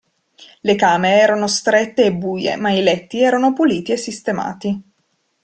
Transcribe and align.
Le 0.61 0.73
camere 0.75 1.21
erano 1.21 1.45
strette 1.45 2.05
e 2.05 2.11
buie, 2.11 2.55
ma 2.55 2.71
i 2.71 2.81
letti 2.81 3.21
erano 3.21 3.53
puliti 3.53 3.91
e 3.91 3.97
sistemati. 3.97 4.81